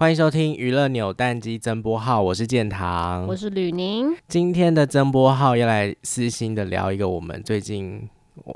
[0.00, 4.16] 欢迎收听娱乐扭蛋机增播号，我是建堂，我是吕宁。
[4.28, 8.08] 今天的增播号要来私心的聊一个我们最近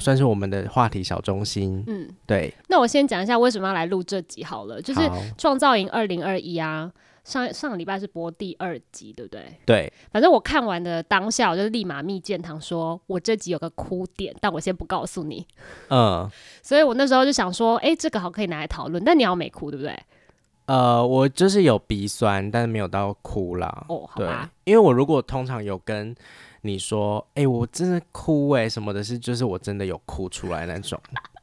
[0.00, 1.84] 算是我们的话题小中心。
[1.86, 2.52] 嗯，对。
[2.66, 5.00] 那我先讲一下为什么要来录这集好了，就是
[5.38, 6.90] 创造营二零二一啊，
[7.22, 9.44] 上上个礼拜是播第二集，对不对？
[9.64, 9.92] 对。
[10.10, 15.46] 反正我看完的当下，我就立马密建堂说，我这集有个哭点，但我先不告诉你。
[15.90, 16.28] 嗯。
[16.64, 19.96] 所以我那时候就想说，哎，这个好可以拿来讨论，但你要没哭，对不对？
[20.68, 23.86] 呃，我就是有鼻酸，但是没有到哭啦。
[23.88, 24.22] 哦，好
[24.64, 26.14] 因为我如果通常有跟
[26.60, 31.00] 你说，哎、欸，我真的哭哎、欸，什么的是，就是我真的有哭出来那种。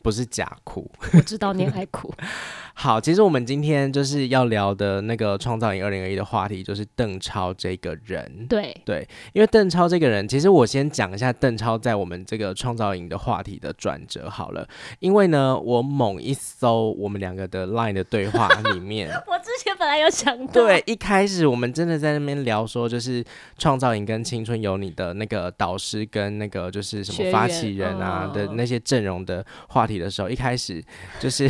[0.00, 2.14] 不是假哭，我知道你爱哭。
[2.80, 8.46] 好，其实我们今天就是要聊的那个创造营二零二一的话题，就是邓超这个人。
[8.48, 14.64] 对对，因为邓超这个人，其实我先讲一下邓超在我们这个创造营的话题的转折好了。
[15.00, 23.24] 因为呢，我猛一搜我们两个的 LINE 的对话里面， 我之前本来有想到，对，一开始我们真的在那边聊说，就是
[23.58, 30.80] 创造营跟青春有你的那个导师跟那个就是什么发起人啊的那些阵容的话题的时候，一开始
[31.18, 31.48] 就是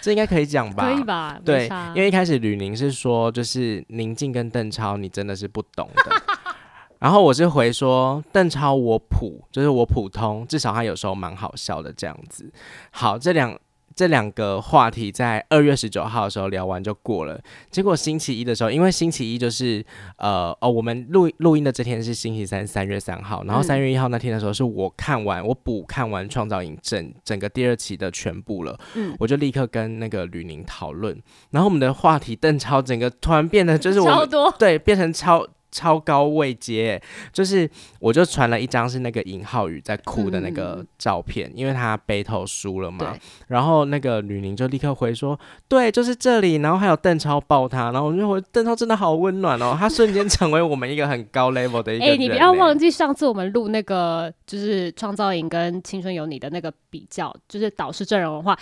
[0.00, 0.84] 这应该可以讲吧？
[0.84, 1.40] 可以吧？
[1.44, 6.22] 对，因为一开始吕宁是说，就是宁静跟邓超，你真的是不懂的。
[6.98, 12.52] 然后我是回说，邓超我普，就是我普通，至少他有时候蛮好笑的这样子。
[12.90, 13.58] 好，这两。
[13.98, 17.36] 这两个话题在二月十九号的时候聊完就过了，
[17.68, 19.84] 结果星期一的时候，因为星期一就是
[20.18, 35.44] 呃哦，我们录录音的这天是星期三，三月三号，然后三月一号那天的时候是我看完我补看完创造营整整个第二期的全部了，嗯，我就立刻跟那个吕宁讨论，然后我们的话题邓超整个突然变得就是我超多对变成超。
[35.70, 37.00] 超高位阶，
[37.32, 37.68] 就是
[38.00, 43.16] 我就传了一张是那个尹浩宇在哭的那个照片，嗯、因为他 battle 输了嘛。
[43.46, 52.08] 然后那个吕宁就立刻回说：“对，就是这里。”然后还有邓超抱他，然后我就回邓超真的好温暖哦，他瞬间成为我们一个很高 level 的一个人。
[52.08, 58.58] 哎、欸，你不要忘记上次我们录那个就是创造营跟青春有你的那个比较，就是导师阵容的话，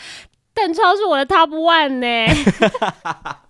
[0.52, 3.36] 邓超是我的 top one 呢。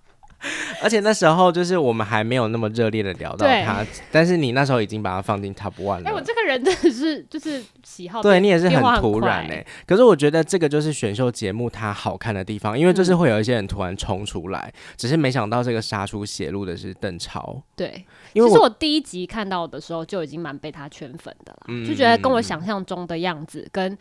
[0.82, 6.02] 而且那时候就是我们还没有那么热烈的聊到他，但是你那时候已经把他放进 top one 了。
[6.04, 9.66] 哎、欸，我这个人真的是就是喜好，对你也是很突然哎、欸。
[9.86, 17.60] 可是我觉得这个就是选秀节目它好看的地方，因为就是会有一些人突然冲出来，嗯、只是没想到这个杀出血路的是邓超。
[17.74, 23.96] 对，因为其实我第一集看到的时候就已经蛮被他圈粉的了，嗯、就觉得跟我想象中的样子跟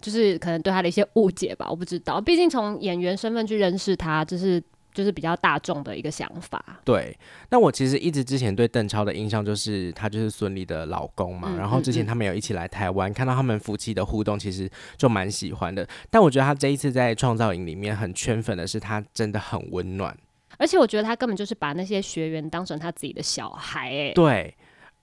[0.00, 4.62] 就是可能对他的一些误解吧，我不知道，毕竟从演员身份去认识他，就是。
[4.92, 6.62] 就是比较大众的一个想法。
[6.84, 7.16] 对，
[7.50, 15.86] 那我其实一直之前对邓超的印象就是他就是孙俪的老公嘛，嗯、然后之前他们有一起来台湾，嗯、看到他们夫妻的互动，其实就蛮喜欢的。
[16.10, 20.16] 但我觉得他这一次在创造营里面很圈粉的是，他真的很温暖，
[20.58, 24.10] 而且我觉得他根本就是把那些学员当成他自己的小孩、欸。
[24.10, 24.54] 哎，对，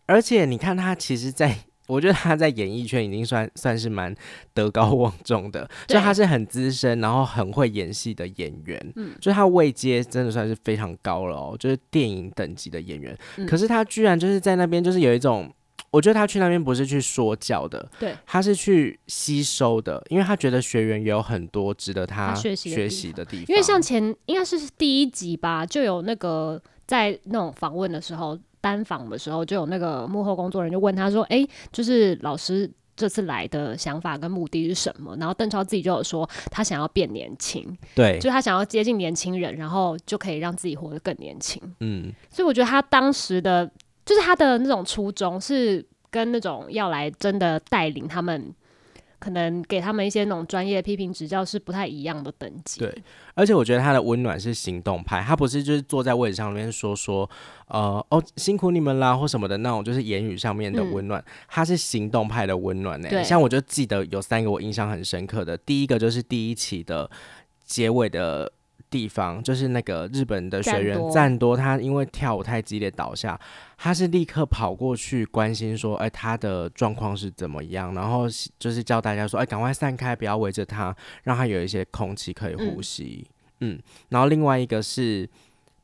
[0.05, 1.55] 而且你看他其实，在。
[1.87, 4.13] 我觉得他在演艺圈已经算算是蛮
[4.53, 13.17] 德高望重的，就他是很资深，然后很会演戏的演员，嗯，就他位阶真的算是非常高了哦，就是电影等级的演员。
[13.37, 15.49] 嗯、可是他居然就是在那边，就是有一种，
[15.89, 22.53] 我觉得他去那边不是去说教的，对，他是去吸收的，因为他觉得学员也有很多值得他学
[22.89, 23.45] 习的地方。
[23.47, 28.37] 因为像前应该是第一集吧，就有那个在那种访问的时候。
[28.61, 41.61] 单访的时候，就有那个幕后工作人员就问他说：“哎、欸，就是老师这次来的想法跟目的是什么？”然后邓超自己就有说，他想要变年轻，对，就他想要接近年轻人，然后就可以让自己活得更年轻。
[41.79, 43.69] 嗯，所以我觉得他当时的，
[44.05, 48.53] 就是他的那种初衷是跟那种要来真的带领他们。
[49.19, 52.79] 可能给他们一些那种专业批评指教是不太一样的等级。
[52.79, 57.29] 对，而且我觉得他的温暖是行动派，他不是就是坐在位置上面说说，
[57.67, 63.09] 呃，哦，辛苦你们啦或什么的那种，就是言语上面的温暖，嗯、他是行动派的温暖呢。
[63.09, 67.09] 对像我就记得有三个我印象很深刻的，第一个就是第一期的
[67.65, 68.51] 结尾的。
[68.89, 73.39] 地方就是那个日本的学员赞多，他因为跳舞太激烈倒下，
[73.77, 78.25] 他是立刻跑过去关心说：“哎、欸，他的状况是怎么样？”然后
[78.57, 83.25] 就是叫大家说：“哎、欸，赶快散开，不要围着他，让他有一些空气可以呼吸。
[83.59, 83.79] 嗯”嗯，
[84.09, 85.27] 然后另外一个是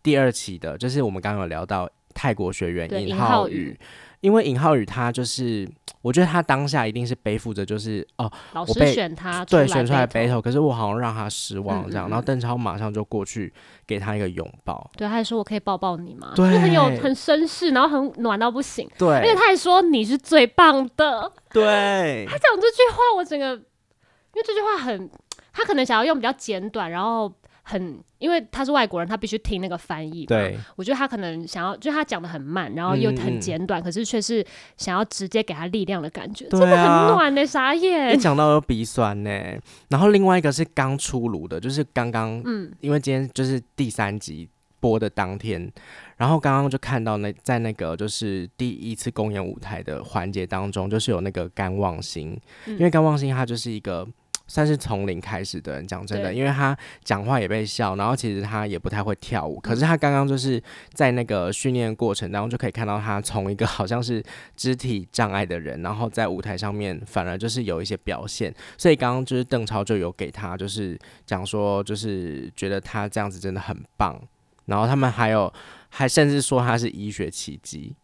[0.03, 3.77] 第二期的，就是我们刚刚有聊到泰国学员尹浩宇。
[4.21, 5.69] 因为尹浩宇他就是，
[6.01, 13.51] 我觉得他当下一定是背负着就是哦，老师选他对选出来背头，可是我好像让他失望这样，嗯嗯，然后邓超马上就过去
[13.85, 16.31] 给他一个拥抱，对，他还说我可以抱抱你吗？
[16.37, 25.09] 对，就很有很绅士，然后很暖到不行，对，而且他还说你是最棒的，对，他讲这句话我整个，因为这句话很，
[25.51, 27.29] 他可能想要用比较简短，然后。
[27.65, 30.25] 很，因为他是外国人，他必须听那个翻译。
[30.25, 34.45] 对，我觉得他可能想要，就是他讲的很慢，然后又很简短，嗯、可是却是
[34.75, 38.13] 想要直接给他力量的感觉，啊、真的很暖呢、欸，傻眼。
[38.13, 44.49] 一讲到有鼻酸呢、欸，然后另外一个是刚出炉的，就是刚刚，嗯，因为今天就是第三集
[44.81, 45.71] 播的当天，
[46.17, 54.05] 然后刚刚就看到那在那个就是第一次公演舞台的环节当中，就是有那个甘望星，嗯、因为甘望星他就是一个。
[54.47, 59.59] 算是从零开始的人，讲真的，因为他讲话也被笑，然后其实他也不太会跳舞。
[59.59, 60.61] 可是他刚刚就是
[60.93, 64.21] 在那个训练过程当中，就可以看到他从一个好像是
[64.55, 68.53] 肢体障碍的人，然后在舞台上面反而就是有一些表现。
[68.77, 74.19] 所以刚刚就是邓超就有给他就是讲说，就是觉得他这样子真的很棒。
[74.65, 75.51] 然后他们还有
[75.89, 77.95] 还甚至说他是医学奇迹。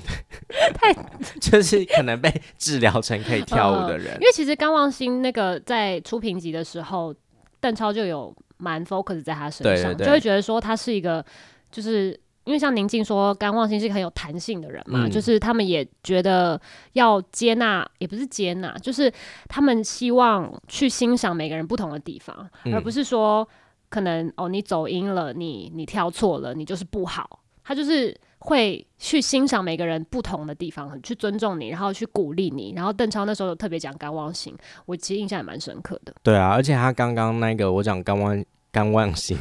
[0.74, 0.92] 太
[1.40, 7.14] 就是可能被治疗成可以跳舞的人，因为其实甘望星那个在出评级的时候，
[7.60, 11.24] 邓超就有蛮 focus 在他身上，就会觉得说他是一个，
[11.70, 16.60] 就是因为像宁静说甘望星是一个很有弹性的人嘛，嗯、就是他们也觉得
[16.94, 19.12] 要接纳，也不是接纳，就是
[19.48, 23.46] 他们希望去欣赏每个人不同的地方，嗯、而不是说
[23.88, 28.16] 可能哦你走音了，你你跳错了，你就是不好，他就是。
[28.40, 32.72] 会去欣赏每个人不同的地方，去尊重你，然后去鼓励你。
[32.74, 34.56] 然后邓超那时候有特别讲甘望星，
[34.86, 36.14] 我其实印象也蛮深刻的。
[36.22, 39.36] 对啊，而且他刚刚那个我讲甘望甘望星。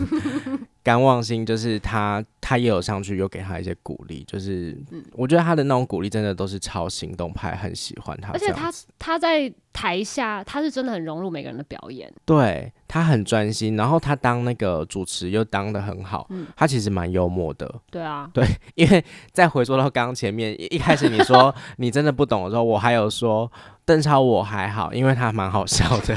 [0.82, 4.78] 甘望星就是他，他也有上去，又给他一些鼓励，就是，
[5.14, 8.32] 我觉得他的那种鼓励真的都是超行动派，很喜欢他。
[8.32, 17.74] 而且他他在台下，他是真的很融入每个人的表演，对，他很专心，然后他当那个主持又当的很好，嗯，他其实蛮幽默的。
[17.92, 18.46] 对啊，对，
[18.76, 23.52] 因为再回说到刚刚前面 一开始你说你真的不懂的时候，我还有说。
[23.86, 26.16] 邓超我还好，因为他蛮好笑的。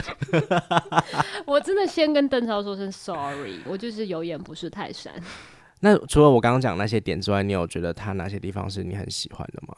[1.46, 5.12] 我真的先跟邓超说声 sorry，我就是有眼不识泰山。
[5.80, 9.74] 那除了我刚刚讲那些点之外，你有觉得他哪些地方是你很喜欢的吗？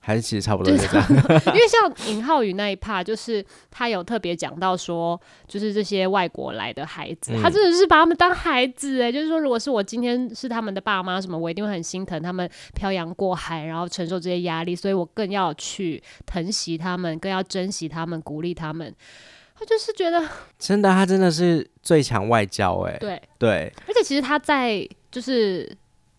[0.00, 1.06] 还是其实差不多是这样，
[1.52, 18.94] 因为像尹浩宇那一 part，就是他有特别讲到说，就是这些外国来的孩子，嗯、他真的是把他们当孩子哎，就是说，如果是我今天是他们的爸妈什么，我一定会很心疼他们漂洋过海，然后承受这些压力，所以我更要去疼惜他们，更要珍惜他们，鼓励他们。
[19.58, 20.22] 他就是觉得
[20.58, 25.76] 真的，他真的是最强外交哎，对对，而且其实他在就是。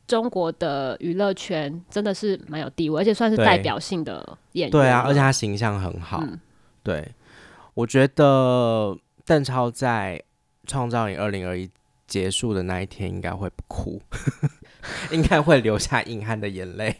[0.09, 4.71] 中国的娱乐圈真的是蛮有地位，而且算是代表性的演员。
[4.71, 6.19] 对啊，而且他形象很好。
[6.23, 6.39] 嗯、
[6.81, 7.13] 对，
[7.75, 10.19] 我觉得邓超在
[10.67, 11.67] 《创造营二零二一》
[12.07, 14.01] 结束的那一天应该会哭，
[15.13, 16.99] 应该会流下硬汉的眼泪，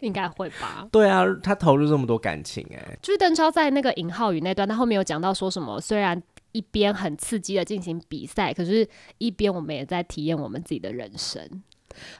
[0.00, 0.86] 应该会吧？
[0.90, 5.80] 对啊，他投入这么多感情、欸，哎，就是邓超在那个尹浩宇那段，他后面有讲到说什么？
[5.80, 6.20] 虽然
[6.52, 8.88] 一边很刺激的进行比赛，可是
[9.18, 11.42] 一边我们也在体验我们自己的人生。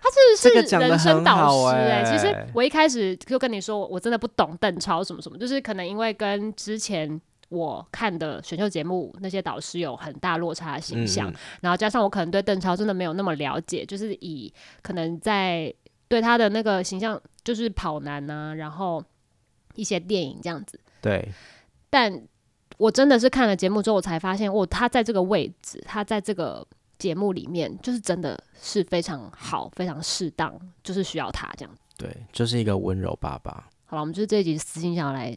[0.00, 2.10] 他真的是人生导师哎、欸！
[2.10, 7.20] 其实我一开始就跟你说，我真的不懂邓超什么什么，就是可能因为跟之前
[7.50, 14.50] 我看的选秀节目那些导师有很大落差的形象，嗯、然后加上我可能对邓超真的没有那么了解，就是以
[14.80, 15.72] 可能在
[16.08, 19.04] 对他的那个形象就是跑男啊，然后
[19.74, 20.78] 一些电影这样子。
[21.00, 21.28] 对，
[21.90, 22.22] 但
[22.78, 26.66] 我真的是看了节目之后，我才发现，哦，他在这个位置，他在这个。
[26.98, 31.70] 节目里面就是真的是非常好，非常适当，就是需要他这样。
[31.98, 33.68] 对，就是一个温柔爸爸。
[33.84, 35.36] 好了，我们就是这一集私心想要来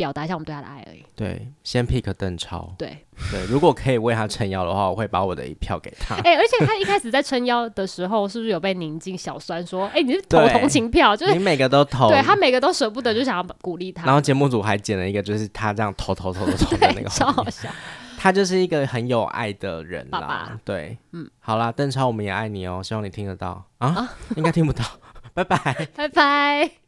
[0.00, 1.04] 表达一下我们对他的爱而已。
[1.14, 2.74] 对，先 pick 邓超。
[2.78, 2.96] 对
[3.30, 6.14] 对，如果可以为他撑腰的话，我会把我的一票给他。
[6.24, 14.06] 哎、欸，而且他一开始在撑腰的时候，是不是有被宁静小酸说：“哎、欸，你是投同情票，就是你每个都投。”对他每个都舍不得，就想要鼓励他。
[14.06, 17.68] 然后节目组还剪了一个，就是他这样投投投投投的那个， 超好笑。
[18.16, 24.82] 他就是一个很有爱的人啦，爸爸对，嗯，好啦，邓超，我们也爱你哦，希望你听得到啊，啊应该听不到，
[25.34, 26.80] 拜拜，拜拜。